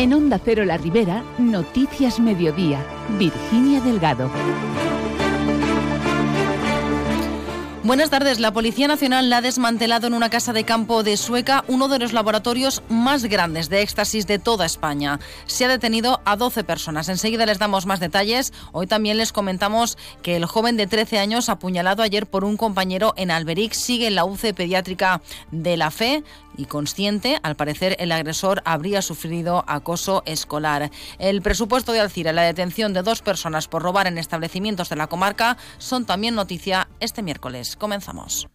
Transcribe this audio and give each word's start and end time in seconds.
En 0.00 0.14
Onda 0.14 0.40
Cero 0.42 0.64
La 0.64 0.78
Ribera, 0.78 1.22
Noticias 1.36 2.20
Mediodía, 2.20 2.82
Virginia 3.18 3.82
Delgado. 3.82 4.30
Buenas 7.82 8.08
tardes. 8.08 8.40
La 8.40 8.52
Policía 8.52 8.88
Nacional 8.88 9.28
la 9.28 9.38
ha 9.38 9.42
desmantelado 9.42 10.06
en 10.06 10.14
una 10.14 10.30
casa 10.30 10.54
de 10.54 10.64
campo 10.64 11.02
de 11.02 11.18
Sueca, 11.18 11.64
uno 11.66 11.88
de 11.88 11.98
los 11.98 12.14
laboratorios 12.14 12.82
más 12.88 13.24
grandes 13.24 13.68
de 13.68 13.82
éxtasis 13.82 14.26
de 14.26 14.38
toda 14.38 14.64
España. 14.64 15.18
Se 15.44 15.66
ha 15.66 15.68
detenido 15.68 16.20
a 16.24 16.36
12 16.36 16.64
personas. 16.64 17.10
Enseguida 17.10 17.44
les 17.44 17.58
damos 17.58 17.84
más 17.84 18.00
detalles. 18.00 18.54
Hoy 18.72 18.86
también 18.86 19.18
les 19.18 19.32
comentamos 19.32 19.98
que 20.22 20.36
el 20.36 20.46
joven 20.46 20.78
de 20.78 20.86
13 20.86 21.18
años, 21.18 21.50
apuñalado 21.50 22.02
ayer 22.02 22.26
por 22.26 22.44
un 22.44 22.56
compañero 22.56 23.12
en 23.16 23.30
Alberic, 23.30 23.72
sigue 23.72 24.06
en 24.06 24.14
la 24.14 24.24
UCE 24.24 24.54
pediátrica 24.54 25.20
de 25.50 25.76
la 25.76 25.90
FE 25.90 26.22
y 26.60 26.66
consciente, 26.66 27.38
al 27.42 27.56
parecer 27.56 27.96
el 27.98 28.12
agresor 28.12 28.62
habría 28.64 29.00
sufrido 29.02 29.64
acoso 29.66 30.22
escolar. 30.26 30.90
El 31.18 31.40
presupuesto 31.40 31.92
de 31.92 32.00
Alcira, 32.00 32.32
la 32.32 32.42
detención 32.42 32.92
de 32.92 33.02
dos 33.02 33.22
personas 33.22 33.66
por 33.66 33.82
robar 33.82 34.06
en 34.06 34.18
establecimientos 34.18 34.90
de 34.90 34.96
la 34.96 35.06
comarca, 35.06 35.56
son 35.78 36.04
también 36.04 36.34
noticia 36.34 36.88
este 37.00 37.22
miércoles. 37.22 37.76
Comenzamos. 37.76 38.48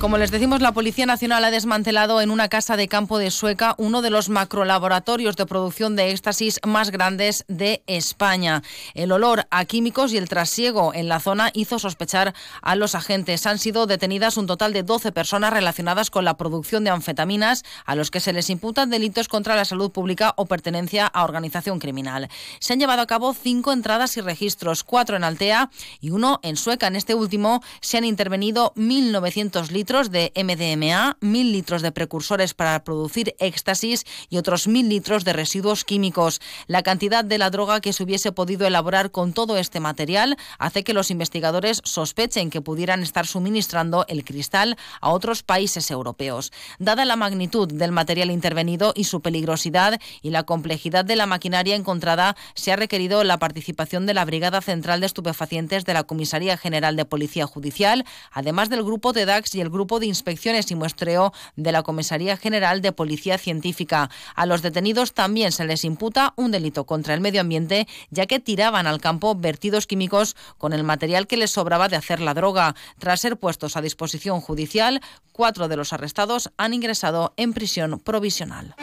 Como 0.00 0.16
les 0.16 0.30
decimos, 0.30 0.60
la 0.60 0.70
Policía 0.70 1.06
Nacional 1.06 1.44
ha 1.44 1.50
desmantelado 1.50 2.20
en 2.20 2.30
una 2.30 2.48
casa 2.48 2.76
de 2.76 2.86
campo 2.86 3.18
de 3.18 3.32
Sueca 3.32 3.74
uno 3.78 4.00
de 4.00 4.10
los 4.10 4.28
macrolaboratorios 4.28 5.34
de 5.34 5.44
producción 5.44 5.96
de 5.96 6.12
éxtasis 6.12 6.60
más 6.64 6.92
grandes 6.92 7.44
de 7.48 7.82
España. 7.88 8.62
El 8.94 9.10
olor 9.10 9.48
a 9.50 9.64
químicos 9.64 10.12
y 10.12 10.16
el 10.16 10.28
trasiego 10.28 10.94
en 10.94 11.08
la 11.08 11.18
zona 11.18 11.50
hizo 11.52 11.80
sospechar 11.80 12.32
a 12.62 12.76
los 12.76 12.94
agentes. 12.94 13.44
Han 13.46 13.58
sido 13.58 13.86
detenidas 13.86 14.36
un 14.36 14.46
total 14.46 14.72
de 14.72 14.84
12 14.84 15.10
personas 15.10 15.52
relacionadas 15.52 16.10
con 16.10 16.24
la 16.24 16.36
producción 16.36 16.84
de 16.84 16.90
anfetaminas, 16.90 17.64
a 17.84 17.96
los 17.96 18.12
que 18.12 18.20
se 18.20 18.32
les 18.32 18.50
imputan 18.50 18.90
delitos 18.90 19.26
contra 19.26 19.56
la 19.56 19.64
salud 19.64 19.90
pública 19.90 20.32
o 20.36 20.46
pertenencia 20.46 21.08
a 21.08 21.24
organización 21.24 21.80
criminal. 21.80 22.28
Se 22.60 22.72
han 22.72 22.78
llevado 22.78 23.02
a 23.02 23.06
cabo 23.08 23.34
cinco 23.34 23.72
entradas 23.72 24.16
y 24.16 24.20
registros, 24.20 24.84
cuatro 24.84 25.16
en 25.16 25.24
Altea 25.24 25.70
y 26.00 26.10
uno 26.10 26.38
en 26.44 26.56
Sueca. 26.56 26.86
En 26.86 26.94
este 26.94 27.16
último 27.16 27.64
se 27.80 27.98
han 27.98 28.04
intervenido 28.04 28.72
1.900 28.76 29.70
litros 29.70 29.87
de 29.88 30.32
MDMA, 30.36 31.16
mil 31.22 31.50
litros 31.50 31.80
de 31.80 31.92
precursores 31.92 32.52
para 32.52 32.84
producir 32.84 33.34
éxtasis 33.38 34.04
y 34.28 34.36
otros 34.36 34.68
mil 34.68 34.86
litros 34.86 35.24
de 35.24 35.32
residuos 35.32 35.82
químicos. 35.82 36.42
La 36.66 36.82
cantidad 36.82 37.24
de 37.24 37.38
la 37.38 37.48
droga 37.48 37.80
que 37.80 37.94
se 37.94 38.02
hubiese 38.02 38.30
podido 38.30 38.66
elaborar 38.66 39.10
con 39.10 39.32
todo 39.32 39.56
este 39.56 39.80
material 39.80 40.36
hace 40.58 40.84
que 40.84 40.92
los 40.92 41.10
investigadores 41.10 41.80
sospechen 41.84 42.50
que 42.50 42.60
pudieran 42.60 43.02
estar 43.02 43.26
suministrando 43.26 44.04
el 44.08 44.26
cristal 44.26 44.76
a 45.00 45.08
otros 45.08 45.42
países 45.42 45.90
europeos. 45.90 46.52
Dada 46.78 47.06
la 47.06 47.16
magnitud 47.16 47.66
del 47.66 47.90
material 47.90 48.30
intervenido 48.30 48.92
y 48.94 49.04
su 49.04 49.22
peligrosidad 49.22 49.98
y 50.20 50.28
la 50.28 50.42
complejidad 50.42 51.06
de 51.06 51.16
la 51.16 51.24
maquinaria 51.24 51.76
encontrada, 51.76 52.36
se 52.54 52.72
ha 52.72 52.76
requerido 52.76 53.24
la 53.24 53.38
participación 53.38 54.04
de 54.04 54.12
la 54.12 54.26
Brigada 54.26 54.60
Central 54.60 55.00
de 55.00 55.06
Estupefacientes 55.06 55.86
de 55.86 55.94
la 55.94 56.04
Comisaría 56.04 56.58
General 56.58 56.94
de 56.94 57.06
Policía 57.06 57.46
Judicial, 57.46 58.04
además 58.30 58.68
del 58.68 58.84
grupo 58.84 59.14
TEDAX 59.14 59.54
y 59.54 59.62
el 59.62 59.70
Grupo 59.70 59.77
de 59.78 60.06
Inspecciones 60.06 60.70
y 60.72 60.74
Muestreo 60.74 61.32
de 61.54 61.70
la 61.70 61.84
Comisaría 61.84 62.36
General 62.36 62.82
de 62.82 62.90
Policía 62.90 63.38
Científica. 63.38 64.10
A 64.34 64.44
los 64.44 64.60
detenidos 64.60 65.14
también 65.14 65.52
se 65.52 65.64
les 65.64 65.84
imputa 65.84 66.34
un 66.36 66.50
delito 66.50 66.84
contra 66.84 67.14
el 67.14 67.20
medio 67.20 67.40
ambiente, 67.40 67.86
ya 68.10 68.26
que 68.26 68.40
tiraban 68.40 68.88
al 68.88 69.00
campo 69.00 69.36
vertidos 69.36 69.86
químicos 69.86 70.34
con 70.58 70.72
el 70.72 70.82
material 70.82 71.28
que 71.28 71.36
les 71.36 71.52
sobraba 71.52 71.88
de 71.88 71.96
hacer 71.96 72.20
la 72.20 72.34
droga. 72.34 72.74
Tras 72.98 73.20
ser 73.20 73.36
puestos 73.36 73.76
a 73.76 73.80
disposición 73.82 74.40
judicial, 74.40 75.00
cuatro 75.32 75.68
de 75.68 75.76
los 75.76 75.92
arrestados 75.92 76.50
han 76.56 76.74
ingresado 76.74 77.32
en 77.36 77.52
prisión 77.52 78.00
provisional. 78.00 78.74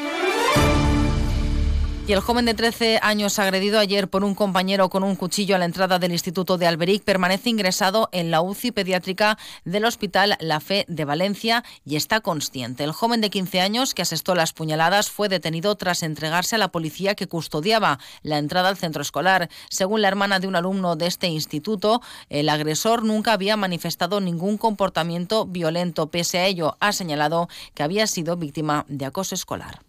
Y 2.08 2.14
el 2.14 2.20
joven 2.20 2.46
de 2.46 2.54
13 2.54 3.00
años 3.02 3.40
agredido 3.40 3.80
ayer 3.80 4.08
por 4.08 4.24
un 4.24 4.36
compañero 4.36 4.92
con 4.92 5.04
un 5.04 5.16
cuchillo 5.16 5.56
a 5.56 5.58
la 5.58 5.66
entrada 5.66 5.98
del 5.98 6.12
Instituto 6.12 6.60
de 6.60 6.68
Alberic 6.68 7.04
permanece 7.04 7.50
ingresado 7.50 8.10
en 8.12 8.30
la 8.30 8.42
UCI 8.42 8.72
pediátrica 8.72 9.40
del 9.64 9.86
Hospital 9.86 10.38
La 10.40 10.60
Fe 10.60 10.86
de 10.88 11.04
Valencia 11.04 11.64
y 11.84 11.96
está 11.96 12.22
consciente. 12.22 12.84
El 12.84 12.92
joven 12.92 13.22
de 13.22 13.32
15 13.32 13.60
años 13.60 13.96
que 13.96 14.04
asestó 14.04 14.36
las 14.36 14.54
puñaladas 14.54 15.10
fue 15.10 15.30
detenido 15.30 15.76
tras 15.78 16.04
entregarse 16.04 16.58
a 16.58 16.60
la 16.60 16.68
policía 16.68 17.16
que 17.16 17.26
custodiaba 17.26 17.98
la 18.22 18.38
entrada 18.38 18.70
al 18.70 18.78
centro 18.78 19.02
escolar. 19.02 19.50
Según 19.72 20.04
la 20.04 20.08
hermana 20.08 20.40
de 20.40 20.48
un 20.48 20.56
alumno 20.56 20.96
de 20.96 21.08
este 21.08 21.26
instituto, 21.26 22.04
el 22.30 22.50
agresor 22.50 23.04
nunca 23.04 23.34
había 23.34 23.58
manifestado 23.58 24.22
ningún 24.22 24.60
comportamiento 24.60 25.48
violento. 25.48 26.12
Pese 26.12 26.38
a 26.38 26.46
ello, 26.46 26.78
ha 26.80 26.94
señalado 26.94 27.50
que 27.74 27.82
había 27.82 28.06
sido 28.06 28.38
víctima 28.38 28.86
de 28.90 29.06
acoso 29.06 29.34
escolar. 29.34 29.85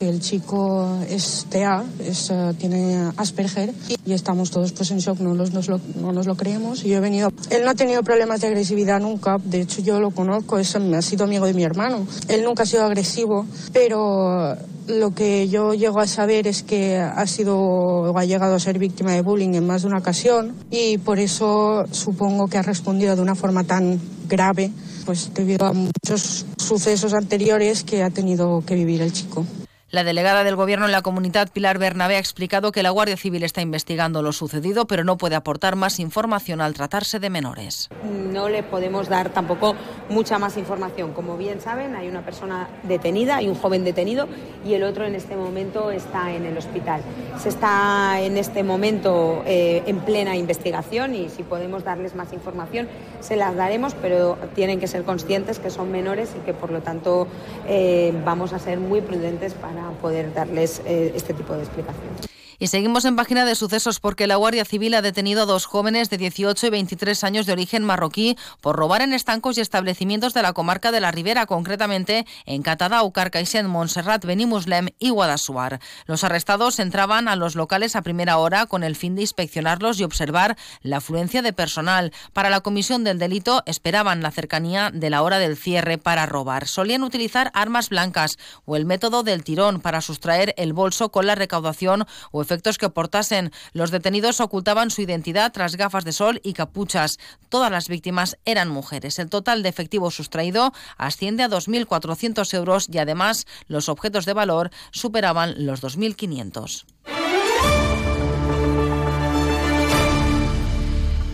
El 0.00 0.18
chico 0.20 0.96
es 1.10 1.44
TEA, 1.50 1.84
es, 1.98 2.30
uh, 2.30 2.54
tiene 2.54 3.12
Asperger 3.18 3.70
y 4.06 4.14
estamos 4.14 4.50
todos 4.50 4.72
pues 4.72 4.90
en 4.92 4.98
shock, 4.98 5.20
no, 5.20 5.34
los, 5.34 5.52
nos 5.52 5.68
lo, 5.68 5.78
no 6.00 6.10
nos 6.10 6.26
lo 6.26 6.36
creemos. 6.36 6.82
Yo 6.82 6.96
he 6.96 7.00
venido, 7.00 7.30
él 7.50 7.64
no 7.64 7.70
ha 7.70 7.74
tenido 7.74 8.02
problemas 8.02 8.40
de 8.40 8.46
agresividad 8.46 8.98
nunca, 8.98 9.36
de 9.44 9.60
hecho 9.60 9.82
yo 9.82 10.00
lo 10.00 10.10
conozco, 10.10 10.58
es, 10.58 10.74
ha 10.74 11.02
sido 11.02 11.24
amigo 11.24 11.44
de 11.44 11.52
mi 11.52 11.64
hermano. 11.64 12.06
Él 12.28 12.44
nunca 12.44 12.62
ha 12.62 12.66
sido 12.66 12.86
agresivo, 12.86 13.44
pero 13.74 14.56
lo 14.88 15.10
que 15.10 15.50
yo 15.50 15.74
llego 15.74 16.00
a 16.00 16.06
saber 16.06 16.46
es 16.46 16.62
que 16.62 16.96
ha 16.96 17.26
sido 17.26 17.58
o 17.58 18.16
ha 18.16 18.24
llegado 18.24 18.54
a 18.54 18.58
ser 18.58 18.78
víctima 18.78 19.12
de 19.12 19.20
bullying 19.20 19.52
en 19.52 19.66
más 19.66 19.82
de 19.82 19.88
una 19.88 19.98
ocasión 19.98 20.54
y 20.70 20.96
por 20.96 21.18
eso 21.18 21.84
supongo 21.90 22.46
que 22.46 22.56
ha 22.56 22.62
respondido 22.62 23.16
de 23.16 23.20
una 23.20 23.34
forma 23.34 23.64
tan 23.64 24.00
grave, 24.30 24.72
pues 25.04 25.30
debido 25.34 25.66
a 25.66 25.74
muchos 25.74 26.46
sucesos 26.56 27.12
anteriores 27.12 27.84
que 27.84 28.02
ha 28.02 28.08
tenido 28.08 28.62
que 28.64 28.74
vivir 28.74 29.02
el 29.02 29.12
chico. 29.12 29.44
La 29.92 30.04
delegada 30.04 30.44
del 30.44 30.54
Gobierno 30.54 30.86
en 30.86 30.92
la 30.92 31.02
comunidad, 31.02 31.48
Pilar 31.52 31.78
Bernabé, 31.78 32.14
ha 32.14 32.20
explicado 32.20 32.70
que 32.70 32.84
la 32.84 32.90
Guardia 32.90 33.16
Civil 33.16 33.42
está 33.42 33.60
investigando 33.60 34.22
lo 34.22 34.32
sucedido, 34.32 34.86
pero 34.86 35.02
no 35.02 35.18
puede 35.18 35.34
aportar 35.34 35.74
más 35.74 35.98
información 35.98 36.60
al 36.60 36.74
tratarse 36.74 37.18
de 37.18 37.28
menores. 37.28 37.88
No 38.04 38.48
le 38.48 38.62
podemos 38.62 39.08
dar 39.08 39.30
tampoco 39.30 39.74
mucha 40.08 40.38
más 40.38 40.56
información. 40.56 41.12
Como 41.12 41.36
bien 41.36 41.60
saben, 41.60 41.96
hay 41.96 42.06
una 42.06 42.24
persona 42.24 42.68
detenida, 42.84 43.38
hay 43.38 43.48
un 43.48 43.56
joven 43.56 43.82
detenido 43.82 44.28
y 44.64 44.74
el 44.74 44.84
otro 44.84 45.06
en 45.06 45.16
este 45.16 45.34
momento 45.34 45.90
está 45.90 46.32
en 46.32 46.46
el 46.46 46.56
hospital. 46.56 47.02
Se 47.40 47.48
está 47.48 48.20
en 48.20 48.36
este 48.36 48.62
momento 48.62 49.42
eh, 49.44 49.82
en 49.86 49.98
plena 49.98 50.36
investigación 50.36 51.16
y 51.16 51.30
si 51.30 51.42
podemos 51.42 51.82
darles 51.82 52.14
más 52.14 52.32
información 52.32 52.88
se 53.18 53.34
las 53.34 53.56
daremos, 53.56 53.94
pero 53.94 54.38
tienen 54.54 54.78
que 54.78 54.86
ser 54.86 55.02
conscientes 55.02 55.58
que 55.58 55.70
son 55.70 55.90
menores 55.90 56.30
y 56.40 56.44
que 56.44 56.54
por 56.54 56.70
lo 56.70 56.80
tanto 56.80 57.26
eh, 57.66 58.14
vamos 58.24 58.52
a 58.52 58.60
ser 58.60 58.78
muy 58.78 59.00
prudentes 59.00 59.54
para 59.54 59.79
poder 60.00 60.32
darles 60.32 60.82
eh, 60.86 61.12
este 61.14 61.34
tipo 61.34 61.54
de 61.54 61.62
explicaciones. 61.62 62.29
Y 62.62 62.66
seguimos 62.66 63.06
en 63.06 63.16
página 63.16 63.46
de 63.46 63.54
sucesos 63.54 64.00
porque 64.00 64.26
la 64.26 64.36
Guardia 64.36 64.66
Civil 64.66 64.92
ha 64.92 65.00
detenido 65.00 65.44
a 65.44 65.46
dos 65.46 65.64
jóvenes 65.64 66.10
de 66.10 66.18
18 66.18 66.66
y 66.66 66.68
23 66.70 67.24
años 67.24 67.46
de 67.46 67.54
origen 67.54 67.82
marroquí 67.82 68.36
por 68.60 68.76
robar 68.76 69.00
en 69.00 69.14
estancos 69.14 69.56
y 69.56 69.62
establecimientos 69.62 70.34
de 70.34 70.42
la 70.42 70.52
comarca 70.52 70.92
de 70.92 71.00
la 71.00 71.10
Ribera, 71.10 71.46
concretamente 71.46 72.26
en 72.44 72.60
Catadau, 72.60 73.10
Carcaixent, 73.12 73.66
Montserrat, 73.66 74.26
Benimuslem 74.26 74.88
y 74.98 75.08
Guadasuar. 75.08 75.80
Los 76.04 76.22
arrestados 76.22 76.80
entraban 76.80 77.28
a 77.28 77.36
los 77.36 77.54
locales 77.54 77.96
a 77.96 78.02
primera 78.02 78.36
hora 78.36 78.66
con 78.66 78.84
el 78.84 78.94
fin 78.94 79.14
de 79.14 79.22
inspeccionarlos 79.22 79.98
y 79.98 80.04
observar 80.04 80.58
la 80.82 80.98
afluencia 80.98 81.40
de 81.40 81.54
personal. 81.54 82.12
Para 82.34 82.50
la 82.50 82.60
comisión 82.60 83.04
del 83.04 83.18
delito 83.18 83.62
esperaban 83.64 84.22
la 84.22 84.32
cercanía 84.32 84.90
de 84.92 85.08
la 85.08 85.22
hora 85.22 85.38
del 85.38 85.56
cierre 85.56 85.96
para 85.96 86.26
robar. 86.26 86.68
Solían 86.68 87.04
utilizar 87.04 87.50
armas 87.54 87.88
blancas 87.88 88.36
o 88.66 88.76
el 88.76 88.84
método 88.84 89.22
del 89.22 89.44
tirón 89.44 89.80
para 89.80 90.02
sustraer 90.02 90.52
el 90.58 90.74
bolso 90.74 91.10
con 91.10 91.26
la 91.26 91.34
recaudación 91.34 92.04
o 92.32 92.49
efectos 92.50 92.78
que 92.78 92.90
portasen. 92.90 93.52
Los 93.72 93.92
detenidos 93.92 94.40
ocultaban 94.40 94.90
su 94.90 95.02
identidad 95.02 95.52
tras 95.52 95.76
gafas 95.76 96.04
de 96.04 96.12
sol 96.12 96.40
y 96.42 96.52
capuchas. 96.52 97.18
Todas 97.48 97.70
las 97.70 97.88
víctimas 97.88 98.38
eran 98.44 98.68
mujeres. 98.68 99.20
El 99.20 99.30
total 99.30 99.62
de 99.62 99.68
efectivo 99.68 100.10
sustraído 100.10 100.72
asciende 100.96 101.44
a 101.44 101.48
2.400 101.48 102.52
euros 102.54 102.88
y 102.90 102.98
además 102.98 103.46
los 103.68 103.88
objetos 103.88 104.26
de 104.26 104.32
valor 104.32 104.70
superaban 104.90 105.64
los 105.64 105.80
2.500. 105.80 107.19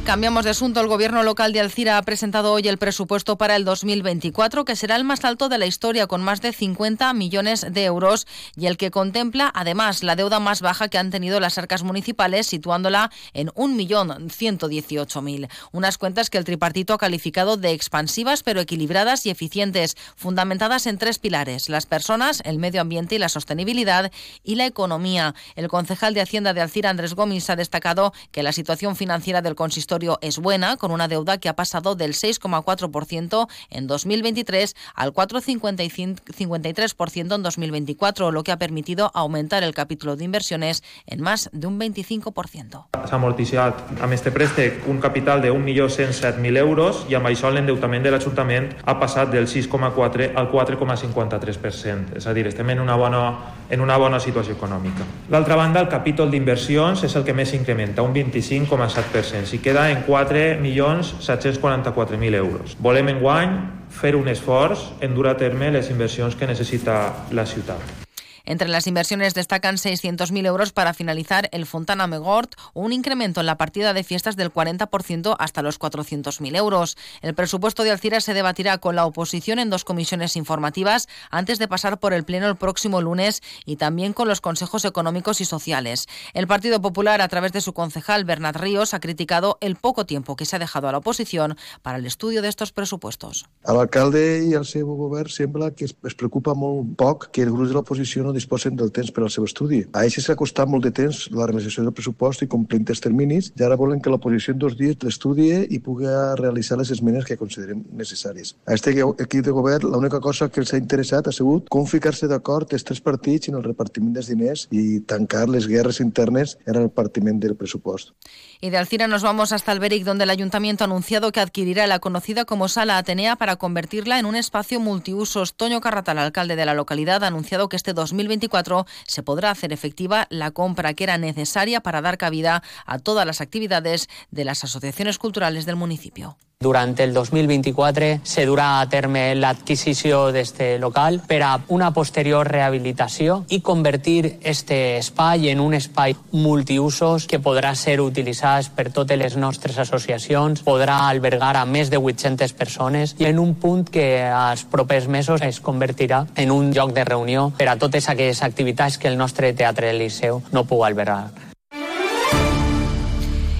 Cambiamos 0.06 0.44
de 0.44 0.50
asunto. 0.50 0.80
El 0.80 0.86
gobierno 0.86 1.24
local 1.24 1.52
de 1.52 1.58
Alcira 1.58 1.98
ha 1.98 2.02
presentado 2.02 2.52
hoy 2.52 2.68
el 2.68 2.78
presupuesto 2.78 3.36
para 3.36 3.56
el 3.56 3.64
2024, 3.64 4.64
que 4.64 4.76
será 4.76 4.94
el 4.94 5.02
más 5.02 5.24
alto 5.24 5.48
de 5.48 5.58
la 5.58 5.66
historia, 5.66 6.06
con 6.06 6.22
más 6.22 6.40
de 6.40 6.52
50 6.52 7.12
millones 7.12 7.66
de 7.68 7.84
euros 7.84 8.28
y 8.56 8.66
el 8.66 8.76
que 8.76 8.92
contempla, 8.92 9.50
además, 9.52 10.04
la 10.04 10.14
deuda 10.14 10.38
más 10.38 10.60
baja 10.60 10.86
que 10.86 10.98
han 10.98 11.10
tenido 11.10 11.40
las 11.40 11.58
arcas 11.58 11.82
municipales, 11.82 12.46
situándola 12.46 13.10
en 13.34 13.48
1.118.000. 13.48 15.48
Unas 15.72 15.98
cuentas 15.98 16.30
que 16.30 16.38
el 16.38 16.44
tripartito 16.44 16.94
ha 16.94 16.98
calificado 16.98 17.56
de 17.56 17.72
expansivas, 17.72 18.44
pero 18.44 18.60
equilibradas 18.60 19.26
y 19.26 19.30
eficientes, 19.30 19.96
fundamentadas 20.14 20.86
en 20.86 20.98
tres 20.98 21.18
pilares: 21.18 21.68
las 21.68 21.86
personas, 21.86 22.42
el 22.44 22.58
medio 22.58 22.80
ambiente 22.80 23.16
y 23.16 23.18
la 23.18 23.28
sostenibilidad, 23.28 24.12
y 24.44 24.54
la 24.54 24.66
economía. 24.66 25.34
El 25.56 25.66
concejal 25.66 26.14
de 26.14 26.20
Hacienda 26.20 26.54
de 26.54 26.60
Alcira, 26.60 26.90
Andrés 26.90 27.14
Gómez, 27.14 27.50
ha 27.50 27.56
destacado 27.56 28.12
que 28.30 28.44
la 28.44 28.52
situación 28.52 28.94
financiera 28.94 29.42
del 29.42 29.56
consistorio 29.56 29.95
territorio 29.96 30.18
es 30.20 30.38
buena, 30.38 30.76
con 30.76 30.90
una 30.90 31.08
deuda 31.08 31.38
que 31.38 31.48
ha 31.48 31.56
pasado 31.56 31.94
del 31.94 32.12
6,4% 32.12 33.48
en 33.70 33.86
2023 33.86 34.76
al 34.94 35.14
4,53% 35.14 37.34
en 37.34 37.42
2024, 37.42 38.30
lo 38.30 38.44
que 38.44 38.52
ha 38.52 38.58
permitido 38.58 39.10
aumentar 39.14 39.62
el 39.62 39.72
capítulo 39.74 40.16
de 40.16 40.24
inversiones 40.24 40.82
en 41.06 41.22
más 41.22 41.48
de 41.52 41.66
un 41.66 41.80
25%. 41.80 42.84
S'ha 43.06 43.16
amortitzat 43.16 44.02
amb 44.02 44.12
este 44.12 44.30
préstec 44.34 44.88
un 44.88 44.98
capital 45.00 45.40
de 45.42 45.52
1.107.000 45.52 46.56
euros 46.58 47.06
i 47.08 47.14
amb 47.16 47.26
això 47.30 47.50
l'endeutament 47.52 48.02
de 48.04 48.10
l'Ajuntament 48.12 48.68
ha 48.84 48.98
passat 49.00 49.30
del 49.32 49.46
6,4 49.48 50.32
al 50.36 50.50
4,53%. 50.52 52.16
És 52.18 52.26
a 52.26 52.34
dir, 52.34 52.46
estem 52.50 52.70
en 52.74 52.80
una 52.80 52.96
bona, 52.96 53.38
en 53.70 53.80
una 53.80 53.96
bona 53.96 54.20
situació 54.20 54.54
econòmica. 54.58 55.04
D'altra 55.30 55.56
banda, 55.56 55.80
el 55.80 55.88
capítol 55.88 56.30
d'inversions 56.30 57.04
és 57.06 57.16
el 57.16 57.24
que 57.24 57.34
més 57.36 57.54
incrementa, 57.54 58.02
un 58.02 58.14
25,7%. 58.14 59.46
Si 59.46 59.58
queda 59.62 59.85
en 59.90 60.06
4.744.000 60.06 62.34
euros. 62.34 62.76
Volem 62.80 63.08
enguany 63.14 63.50
fer 63.90 64.16
un 64.16 64.28
esforç 64.28 64.78
en 65.00 65.14
dur 65.14 65.28
a 65.28 65.36
terme 65.36 65.70
les 65.72 65.90
inversions 65.90 66.36
que 66.36 66.46
necessita 66.46 67.12
la 67.32 67.46
ciutat. 67.46 68.05
Entre 68.46 68.68
las 68.68 68.86
inversiones 68.86 69.34
destacan 69.34 69.76
600.000 69.76 70.46
euros 70.46 70.72
para 70.72 70.94
finalizar 70.94 71.48
el 71.50 71.66
Fontana 71.66 72.06
Megort, 72.06 72.54
un 72.74 72.92
incremento 72.92 73.40
en 73.40 73.46
la 73.46 73.58
partida 73.58 73.92
de 73.92 74.04
fiestas 74.04 74.36
del 74.36 74.52
40% 74.52 75.34
hasta 75.38 75.62
los 75.62 75.80
400.000 75.80 76.56
euros. 76.56 76.96
El 77.22 77.34
presupuesto 77.34 77.82
de 77.82 77.90
Alcira 77.90 78.20
se 78.20 78.34
debatirá 78.34 78.78
con 78.78 78.94
la 78.94 79.04
oposición 79.04 79.58
en 79.58 79.68
dos 79.68 79.84
comisiones 79.84 80.36
informativas 80.36 81.08
antes 81.30 81.58
de 81.58 81.66
pasar 81.66 81.98
por 81.98 82.12
el 82.12 82.24
Pleno 82.24 82.46
el 82.46 82.54
próximo 82.56 83.02
lunes 83.02 83.42
y 83.64 83.76
también 83.76 84.12
con 84.12 84.28
los 84.28 84.40
consejos 84.40 84.84
económicos 84.84 85.40
y 85.40 85.44
sociales. 85.44 86.06
El 86.32 86.46
Partido 86.46 86.80
Popular, 86.80 87.20
a 87.20 87.28
través 87.28 87.50
de 87.50 87.60
su 87.60 87.72
concejal 87.72 88.24
Bernat 88.24 88.56
Ríos, 88.56 88.94
ha 88.94 89.00
criticado 89.00 89.58
el 89.60 89.74
poco 89.74 90.06
tiempo 90.06 90.36
que 90.36 90.44
se 90.44 90.54
ha 90.54 90.60
dejado 90.60 90.88
a 90.88 90.92
la 90.92 90.98
oposición 90.98 91.56
para 91.82 91.98
el 91.98 92.06
estudio 92.06 92.42
de 92.42 92.48
estos 92.48 92.70
presupuestos. 92.70 93.48
Al 93.64 93.80
alcalde 93.80 94.46
y 94.46 94.54
al 94.54 94.64
seu 94.64 94.86
govern 94.86 95.28
sembla 95.28 95.72
que 95.74 95.86
preocupa 96.16 96.54
molt 96.54 97.26
que 97.32 97.42
el 97.42 97.50
grup 97.50 97.66
de 97.66 97.74
l'oposició 97.74 98.22
no 98.22 98.35
disposen 98.36 98.76
del 98.76 98.92
temps 98.92 99.10
per 99.12 99.24
al 99.24 99.32
seu 99.32 99.46
estudi. 99.48 99.82
A 99.92 100.04
ells 100.06 100.20
s'ha 100.22 100.36
costat 100.38 100.70
molt 100.70 100.84
de 100.86 100.92
temps 100.94 101.26
la 101.32 101.48
realització 101.48 101.84
del 101.86 101.94
pressupost 101.96 102.44
i 102.44 102.50
complint 102.52 102.86
els 102.92 103.02
terminis 103.02 103.50
i 103.56 103.64
ara 103.66 103.78
volen 103.80 104.02
que 104.02 104.12
l'oposició 104.12 104.54
en 104.54 104.62
dos 104.62 104.76
dies 104.78 105.00
l'estudie 105.02 105.62
i 105.70 105.80
pugui 105.82 106.10
realitzar 106.40 106.78
les 106.80 106.92
esmenes 106.94 107.26
que 107.26 107.38
considerem 107.40 107.82
necessàries. 107.96 108.54
A 108.66 108.76
este 108.76 108.94
equip 108.94 109.44
de 109.46 109.54
govern 109.56 109.90
l'única 109.90 110.20
cosa 110.20 110.50
que 110.50 110.60
els 110.62 110.72
ha 110.74 110.80
interessat 110.80 111.26
ha 111.26 111.34
sigut 111.34 111.70
com 111.72 111.88
ficar-se 111.88 112.28
d'acord 112.30 112.72
els 112.72 112.84
tres 112.84 113.00
partits 113.00 113.50
en 113.50 113.58
el 113.58 113.64
repartiment 113.66 114.14
dels 114.16 114.30
diners 114.32 114.66
i 114.70 115.00
tancar 115.00 115.46
les 115.48 115.68
guerres 115.70 116.00
internes 116.04 116.58
en 116.66 116.76
el 116.76 116.88
repartiment 116.88 117.40
del 117.40 117.56
pressupost. 117.56 118.12
Y 118.60 118.70
de 118.70 118.78
Alcira 118.78 119.06
nos 119.06 119.22
vamos 119.22 119.52
hasta 119.52 119.72
Alberic, 119.72 120.04
donde 120.04 120.24
el 120.24 120.30
ayuntamiento 120.30 120.82
ha 120.82 120.86
anunciado 120.86 121.30
que 121.30 121.40
adquirirá 121.40 121.86
la 121.86 121.98
conocida 121.98 122.46
como 122.46 122.68
Sala 122.68 122.96
Atenea 122.96 123.36
para 123.36 123.56
convertirla 123.56 124.18
en 124.18 124.24
un 124.24 124.34
espacio 124.34 124.80
multiusos. 124.80 125.54
Toño 125.54 125.80
Carratal, 125.80 126.18
alcalde 126.18 126.56
de 126.56 126.64
la 126.64 126.74
localidad, 126.74 127.22
ha 127.22 127.26
anunciado 127.26 127.68
que 127.68 127.76
este 127.76 127.92
2024 128.26 128.86
se 129.06 129.22
podrá 129.22 129.50
hacer 129.50 129.72
efectiva 129.72 130.26
la 130.30 130.50
compra 130.50 130.94
que 130.94 131.04
era 131.04 131.18
necesaria 131.18 131.80
para 131.80 132.02
dar 132.02 132.18
cabida 132.18 132.62
a 132.84 132.98
todas 132.98 133.26
las 133.26 133.40
actividades 133.40 134.08
de 134.30 134.44
las 134.44 134.64
asociaciones 134.64 135.18
culturales 135.18 135.66
del 135.66 135.76
municipio. 135.76 136.36
Durant 136.58 136.98
el 136.98 137.12
2024 137.12 138.06
se 138.24 138.46
durà 138.48 138.80
a 138.80 138.86
terme 138.88 139.34
l'adquisició 139.36 140.32
d'este 140.32 140.78
local 140.80 141.20
per 141.28 141.42
a 141.44 141.50
una 141.68 141.90
posterior 141.92 142.48
rehabilitació 142.48 143.42
i 143.52 143.60
convertir 143.60 144.38
este 144.40 144.96
espai 144.96 145.50
en 145.52 145.60
un 145.60 145.76
espai 145.76 146.16
multiusos 146.32 147.28
que 147.28 147.42
podrà 147.44 147.74
ser 147.76 148.00
utilitzat 148.00 148.72
per 148.74 148.88
totes 148.88 149.20
les 149.20 149.36
nostres 149.36 149.76
associacions, 149.78 150.64
podrà 150.64 150.96
albergar 151.10 151.58
a 151.60 151.66
més 151.68 151.92
de 151.92 152.00
800 152.00 152.56
persones 152.56 153.14
i 153.20 153.28
en 153.28 153.38
un 153.38 153.52
punt 153.60 153.84
que 153.86 154.24
als 154.24 154.64
propers 154.64 155.06
mesos 155.12 155.44
es 155.44 155.60
convertirà 155.60 156.24
en 156.34 156.50
un 156.50 156.72
lloc 156.72 156.96
de 156.96 157.04
reunió 157.04 157.50
per 157.58 157.68
a 157.68 157.76
totes 157.76 158.08
aquelles 158.08 158.42
activitats 158.42 158.96
que 158.96 159.12
el 159.12 159.20
nostre 159.20 159.52
Teatre 159.52 159.92
Liceu 159.92 160.40
no 160.50 160.64
pugui 160.64 160.88
albergar. 160.88 161.45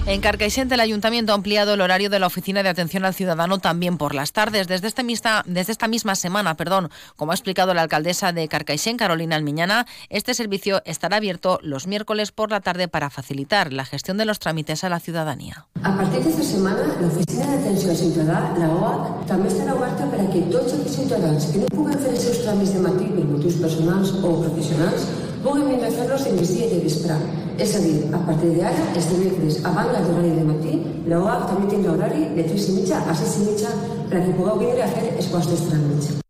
En 0.07 0.21
Carcaixent, 0.21 0.71
el 0.71 0.79
Ayuntamiento 0.79 1.33
ha 1.33 1.35
ampliado 1.35 1.73
el 1.73 1.81
horario 1.81 2.09
de 2.09 2.17
la 2.17 2.27
Oficina 2.27 2.63
de 2.63 2.69
Atención 2.69 3.03
al 3.03 3.13
Ciudadano 3.13 3.57
también 3.57 3.97
por 3.97 4.15
las 4.15 4.31
tardes. 4.31 4.65
Desde, 4.69 4.87
este 4.87 5.03
desde 5.45 5.71
esta 5.73 5.89
misma 5.89 6.15
semana, 6.15 6.55
perdón, 6.55 6.89
como 7.17 7.33
ha 7.33 7.35
explicado 7.35 7.73
la 7.73 7.81
alcaldesa 7.81 8.31
de 8.31 8.47
Carcaixent, 8.47 8.97
Carolina 8.97 9.35
Almiñana, 9.35 9.85
este 10.07 10.33
servicio 10.33 10.81
estará 10.85 11.17
abierto 11.17 11.59
los 11.61 11.87
miércoles 11.87 12.31
por 12.31 12.51
la 12.51 12.61
tarde 12.61 12.87
para 12.87 13.09
facilitar 13.09 13.73
la 13.73 13.83
gestión 13.83 14.15
de 14.15 14.23
los 14.23 14.39
trámites 14.39 14.85
a 14.85 14.89
la 14.89 15.01
ciudadanía. 15.01 15.65
A 15.83 15.91
partir 15.97 16.23
d'esta 16.23 16.41
setmana, 16.55 16.87
l'Oficina 17.01 17.51
d'Atenció 17.51 17.91
al 17.91 17.99
Ciutadà, 17.99 18.39
la 18.55 18.71
OAC, 18.71 19.27
també 19.27 19.51
estarà 19.51 19.75
oberta 19.75 20.07
per 20.07 20.23
a 20.23 20.31
que 20.31 20.47
tots 20.47 20.71
aquells 20.71 21.01
ciutadans 21.03 21.51
que 21.51 21.65
no 21.65 21.75
puguen 21.75 21.99
fer 21.99 22.15
els 22.15 22.45
tràmits 22.47 22.77
de 22.79 22.87
matí 22.87 23.11
per 23.11 23.27
motius 23.27 23.59
personals 23.59 24.15
o 24.23 24.37
professionals 24.39 25.11
Vou 25.47 25.57
emendazarlos 25.57 26.25
e 26.25 26.31
de 26.33 26.43
para, 27.01 27.17
é 27.57 27.65
saber, 27.65 28.13
a 28.13 28.17
partir 28.17 28.49
de 28.49 28.61
ara, 28.61 28.83
este 28.97 29.13
viernes, 29.13 29.63
a 29.63 29.69
banda 29.69 30.01
do 30.01 30.11
horario 30.11 30.35
de 30.35 30.43
matí, 30.43 30.73
la 31.07 31.23
OAP 31.23 31.47
tamén 31.47 31.71
ten 31.71 31.87
horario 31.87 32.35
de 32.35 32.43
3 32.43 32.51
e 32.51 32.71
mecha 32.75 32.99
a 32.99 33.15
6 33.15 33.23
e 33.23 33.39
mecha 33.47 33.71
para 34.11 34.19
que 34.27 34.35
podou 34.35 34.59
vir 34.59 34.75
a 34.75 34.83
hacer 34.83 35.15
escoas 35.15 35.47
de 35.47 35.55
estranmecha. 35.55 36.26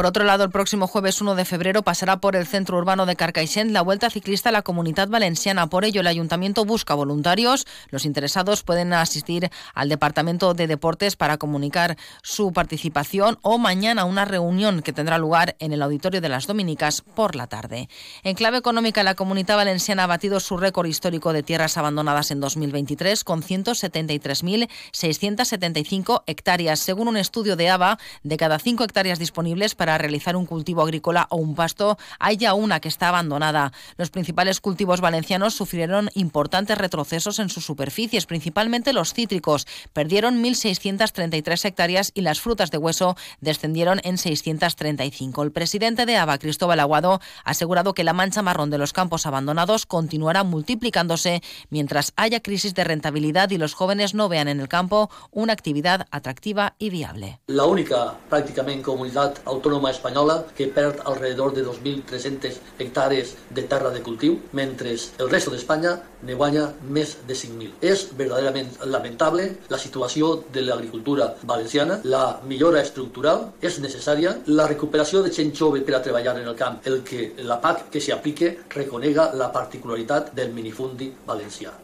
Por 0.00 0.06
otro 0.06 0.24
lado, 0.24 0.44
el 0.44 0.50
próximo 0.50 0.86
jueves 0.86 1.20
1 1.20 1.34
de 1.34 1.44
febrero 1.44 1.82
pasará 1.82 2.22
por 2.22 2.34
el 2.34 2.46
centro 2.46 2.78
urbano 2.78 3.04
de 3.04 3.16
Carcaixent 3.16 3.70
la 3.70 3.82
Vuelta 3.82 4.08
Ciclista 4.08 4.48
a 4.48 4.52
la 4.52 4.62
Comunidad 4.62 5.08
Valenciana. 5.08 5.66
Por 5.66 5.84
ello, 5.84 6.00
el 6.00 6.06
Ayuntamiento 6.06 6.64
busca 6.64 6.94
voluntarios. 6.94 7.66
Los 7.90 8.06
interesados 8.06 8.62
pueden 8.62 8.94
asistir 8.94 9.50
al 9.74 9.90
Departamento 9.90 10.54
de 10.54 10.68
Deportes 10.68 11.16
para 11.16 11.36
comunicar 11.36 11.98
su 12.22 12.54
participación 12.54 13.38
o 13.42 13.58
mañana 13.58 14.06
una 14.06 14.24
reunión 14.24 14.80
que 14.80 14.94
tendrá 14.94 15.18
lugar 15.18 15.54
en 15.58 15.74
el 15.74 15.82
Auditorio 15.82 16.22
de 16.22 16.30
las 16.30 16.46
Dominicas 16.46 17.02
por 17.02 17.36
la 17.36 17.46
tarde. 17.46 17.90
En 18.22 18.36
clave 18.36 18.56
económica, 18.56 19.02
la 19.02 19.16
Comunidad 19.16 19.56
Valenciana 19.56 20.04
ha 20.04 20.06
batido 20.06 20.40
su 20.40 20.56
récord 20.56 20.86
histórico 20.86 21.34
de 21.34 21.42
tierras 21.42 21.76
abandonadas 21.76 22.30
en 22.30 22.40
2023 22.40 23.22
con 23.22 23.42
173.675 23.42 26.22
hectáreas. 26.26 26.80
Según 26.80 27.08
un 27.08 27.18
estudio 27.18 27.54
de 27.54 27.68
ABA, 27.68 27.98
de 28.22 28.38
cada 28.38 28.58
5 28.58 28.84
hectáreas 28.84 29.18
disponibles 29.18 29.74
para 29.74 29.89
realizar 29.98 30.36
un 30.36 30.46
cultivo 30.46 30.82
agrícola 30.82 31.26
o 31.30 31.36
un 31.36 31.54
pasto, 31.54 31.98
hay 32.18 32.36
ya 32.36 32.54
una 32.54 32.80
que 32.80 32.88
está 32.88 33.08
abandonada. 33.08 33.72
Los 33.96 34.10
principales 34.10 34.60
cultivos 34.60 35.00
valencianos 35.00 35.54
sufrieron 35.54 36.10
importantes 36.14 36.78
retrocesos 36.78 37.38
en 37.38 37.48
sus 37.48 37.64
superficies, 37.64 38.26
principalmente 38.26 38.92
los 38.92 39.14
cítricos. 39.14 39.66
Perdieron 39.92 40.42
1.633 40.42 41.64
hectáreas 41.64 42.12
y 42.14 42.22
las 42.22 42.40
frutas 42.40 42.70
de 42.70 42.78
hueso 42.78 43.16
descendieron 43.40 44.00
en 44.04 44.18
635. 44.18 45.42
El 45.42 45.52
presidente 45.52 46.06
de 46.06 46.16
ABA, 46.16 46.38
Cristóbal 46.38 46.80
Aguado, 46.80 47.20
ha 47.44 47.50
asegurado 47.50 47.94
que 47.94 48.04
la 48.04 48.12
mancha 48.12 48.42
marrón 48.42 48.70
de 48.70 48.78
los 48.78 48.92
campos 48.92 49.26
abandonados 49.26 49.86
continuará 49.86 50.44
multiplicándose 50.44 51.42
mientras 51.70 52.12
haya 52.16 52.40
crisis 52.40 52.74
de 52.74 52.84
rentabilidad 52.84 53.50
y 53.50 53.58
los 53.58 53.74
jóvenes 53.74 54.14
no 54.14 54.28
vean 54.28 54.48
en 54.48 54.60
el 54.60 54.68
campo 54.68 55.10
una 55.30 55.52
actividad 55.52 56.06
atractiva 56.10 56.74
y 56.78 56.90
viable. 56.90 57.40
La 57.46 57.64
única 57.64 58.14
prácticamente 58.28 58.82
comunidad 58.82 59.34
autónoma 59.44 59.69
espanyola 59.90 60.46
que 60.56 60.66
perd 60.66 61.00
alrededor 61.04 61.54
de 61.54 61.64
2.300 61.64 62.58
hectàrees 62.78 63.34
de 63.50 63.62
terra 63.62 63.90
de 63.90 64.02
cultiu, 64.02 64.38
mentre 64.52 64.92
el 64.92 65.30
resto 65.30 65.50
d'Espanya 65.50 65.96
ne 66.22 66.34
guanya 66.34 66.66
més 66.82 67.16
de 67.26 67.34
5.000. 67.34 67.76
És 67.80 68.08
verdaderament 68.16 68.72
lamentable 68.84 69.46
la 69.68 69.78
situació 69.78 70.44
de 70.52 70.64
l'agricultura 70.66 71.34
valenciana, 71.42 72.00
la 72.04 72.40
millora 72.46 72.82
estructural 72.82 73.52
és 73.60 73.80
necessària, 73.80 74.36
la 74.46 74.66
recuperació 74.66 75.22
de 75.22 75.32
gent 75.32 75.54
jove 75.56 75.84
per 75.86 75.96
a 75.96 76.02
treballar 76.02 76.38
en 76.40 76.48
el 76.48 76.56
camp, 76.56 76.80
el 76.84 77.02
que 77.04 77.32
la 77.44 77.60
PAC 77.60 77.88
que 77.90 78.00
s'aplique 78.00 78.56
reconega 78.68 79.30
la 79.34 79.52
particularitat 79.52 80.34
del 80.34 80.52
minifundi 80.56 81.12
valencià. 81.26 81.78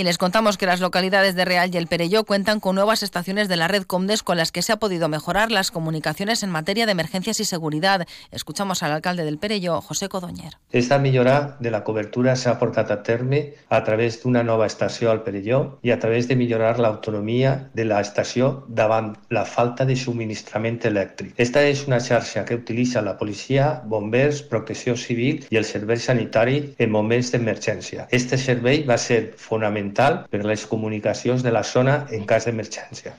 Y 0.00 0.02
les 0.02 0.16
contamos 0.16 0.56
que 0.56 0.64
las 0.64 0.80
localidades 0.80 1.34
de 1.34 1.44
Real 1.44 1.68
y 1.74 1.76
El 1.76 1.86
Perelló 1.86 2.24
cuentan 2.24 2.58
con 2.58 2.74
nuevas 2.74 3.02
estaciones 3.02 3.50
de 3.50 3.56
la 3.58 3.68
red 3.68 3.82
Comdes 3.82 4.22
con 4.22 4.38
las 4.38 4.50
que 4.50 4.62
se 4.62 4.72
ha 4.72 4.78
podido 4.78 5.10
mejorar 5.10 5.50
las 5.50 5.70
comunicaciones 5.70 6.42
en 6.42 6.48
materia 6.48 6.86
de 6.86 6.92
emergencias 6.92 7.38
y 7.38 7.44
seguridad. 7.44 8.06
Escuchamos 8.30 8.82
al 8.82 8.92
alcalde 8.92 9.26
del 9.26 9.36
Perelló, 9.36 9.82
José 9.82 10.08
Codoñer. 10.08 10.54
Esta 10.72 10.98
millora 10.98 11.58
de 11.60 11.70
la 11.70 11.84
cobertura 11.84 12.34
s'ha 12.34 12.54
portat 12.58 12.90
a 12.90 13.02
terme 13.02 13.52
a 13.68 13.82
través 13.84 14.22
d'una 14.22 14.40
nova 14.42 14.64
estació 14.64 15.10
al 15.10 15.20
Perelló 15.20 15.76
i 15.82 15.92
a 15.92 15.98
través 16.00 16.28
de 16.28 16.36
millorar 16.40 16.80
l'autonomia 16.80 17.68
de 17.74 17.84
la 17.84 18.00
estació 18.00 18.64
davant 18.68 19.12
la 19.28 19.44
falta 19.44 19.84
de 19.84 19.98
subministrament 20.00 20.80
elèctric. 20.88 21.34
Esta 21.36 21.60
és 21.60 21.84
una 21.84 22.00
xarxa 22.00 22.46
que 22.48 22.56
utilitza 22.56 23.04
la 23.04 23.18
policia, 23.20 23.82
bombers, 23.84 24.40
protecció 24.40 24.96
civil 24.96 25.44
i 25.50 25.60
el 25.60 25.68
servei 25.68 26.00
sanitari 26.00 26.62
en 26.78 26.88
moments 26.88 27.34
d'emergència. 27.36 28.08
Este 28.08 28.40
servei 28.40 28.86
va 28.88 28.96
ser 28.96 29.34
fonamental 29.36 29.89
per 29.94 30.44
les 30.44 30.66
comunicacions 30.66 31.42
de 31.42 31.52
la 31.52 31.64
zona 31.64 32.06
en 32.10 32.26
cas 32.26 32.46
d'emergència. 32.46 33.14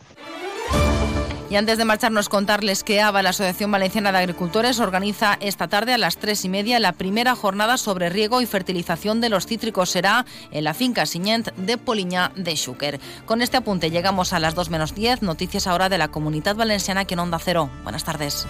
Y 1.51 1.57
antes 1.57 1.77
de 1.77 1.83
marcharnos, 1.83 2.29
contarles 2.29 2.81
que 2.85 3.01
ABA, 3.01 3.21
la 3.21 3.31
Asociación 3.31 3.69
Valenciana 3.69 4.13
de 4.13 4.19
Agricultores, 4.19 4.79
organiza 4.79 5.37
esta 5.41 5.67
tarde 5.67 5.93
a 5.93 5.97
las 5.97 6.15
tres 6.15 6.45
y 6.45 6.49
media 6.49 6.79
la 6.79 6.93
primera 6.93 7.35
jornada 7.35 7.75
sobre 7.75 8.09
riego 8.09 8.39
y 8.39 8.45
fertilización 8.45 9.19
de 9.19 9.27
los 9.27 9.47
cítricos. 9.47 9.89
Será 9.89 10.25
en 10.51 10.63
la 10.63 10.73
finca 10.73 11.05
Siñent 11.05 11.49
de 11.57 11.77
Poliña 11.77 12.31
de 12.37 12.55
Xúquer. 12.55 13.01
Con 13.25 13.41
este 13.41 13.57
apunte 13.57 13.91
llegamos 13.91 14.31
a 14.31 14.39
las 14.39 14.55
2 14.55 14.69
menos 14.69 14.95
10. 14.95 15.23
Noticias 15.23 15.67
ahora 15.67 15.89
de 15.89 15.97
la 15.97 16.07
Comunidad 16.07 16.55
Valenciana 16.55 17.03
que 17.03 17.15
en 17.15 17.19
Onda 17.19 17.37
Cero. 17.37 17.69
Buenas 17.83 18.05
tardes. 18.05 18.47